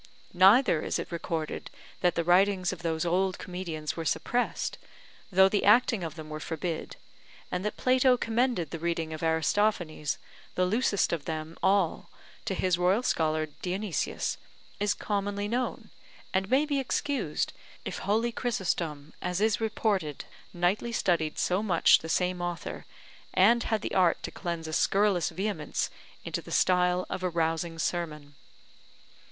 [0.33, 1.69] Neither is it recorded
[1.99, 4.79] that the writings of those old comedians were suppressed,
[5.31, 6.95] though the acting of them were forbid;
[7.51, 10.17] and that Plato commended the reading of Aristophanes,
[10.55, 12.09] the loosest of them all,
[12.45, 14.37] to his royal scholar Dionysius,
[14.79, 15.91] is commonly known,
[16.33, 17.53] and may be excused,
[17.85, 22.87] if holy Chrysostom, as is reported, nightly studied so much the same author
[23.35, 25.91] and had the art to cleanse a scurrilous vehemence
[26.25, 28.33] into the style of a rousing sermon.